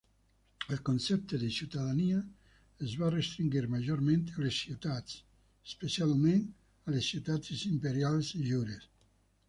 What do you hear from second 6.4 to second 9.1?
a les ciutats imperials lliures.